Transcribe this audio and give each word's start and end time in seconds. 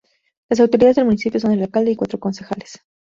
Las 0.49 0.59
autoridades 0.59 0.95
del 0.95 1.05
municipio 1.05 1.39
son 1.39 1.51
el 1.51 1.61
alcalde 1.61 1.91
y 1.91 1.95
cuatro 1.95 2.19
concejales. 2.19 2.81